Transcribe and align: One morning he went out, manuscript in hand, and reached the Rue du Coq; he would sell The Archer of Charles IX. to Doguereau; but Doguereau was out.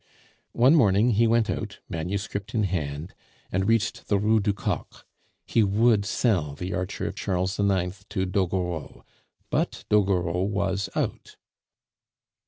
One 0.53 0.73
morning 0.73 1.11
he 1.11 1.27
went 1.27 1.47
out, 1.47 1.77
manuscript 1.87 2.55
in 2.55 2.63
hand, 2.63 3.13
and 3.51 3.67
reached 3.67 4.07
the 4.07 4.17
Rue 4.17 4.39
du 4.39 4.51
Coq; 4.51 5.05
he 5.45 5.61
would 5.61 6.07
sell 6.07 6.55
The 6.55 6.73
Archer 6.73 7.05
of 7.05 7.13
Charles 7.13 7.59
IX. 7.59 8.03
to 8.09 8.25
Doguereau; 8.25 9.03
but 9.51 9.85
Doguereau 9.91 10.41
was 10.41 10.89
out. 10.95 11.37